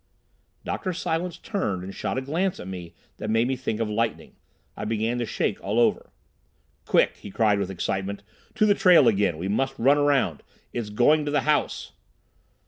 Dr. 0.65 0.93
Silence 0.93 1.37
turned 1.37 1.83
and 1.83 1.93
shot 1.93 2.17
a 2.17 2.21
glance 2.21 2.59
at 2.59 2.67
me 2.67 2.95
that 3.17 3.29
made 3.29 3.47
me 3.47 3.55
think 3.55 3.79
of 3.79 3.87
lightning. 3.87 4.35
I 4.75 4.83
began 4.83 5.19
to 5.19 5.27
shake 5.27 5.61
all 5.63 5.79
over. 5.79 6.09
"Quick!" 6.87 7.17
he 7.17 7.29
cried 7.29 7.59
with 7.59 7.69
excitement, 7.69 8.23
"to 8.55 8.65
the 8.65 8.73
trail 8.73 9.07
again! 9.07 9.37
We 9.37 9.47
must 9.47 9.77
run 9.77 9.99
around. 9.99 10.41
It's 10.73 10.89
going 10.89 11.23
to 11.25 11.31
the 11.31 11.41
house!" 11.41 11.91